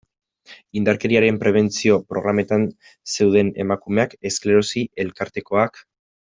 [0.79, 2.67] Indarkeriaren prebentzio programetan
[3.17, 5.83] zeuden emakumeak, esklerosi elkartekoak...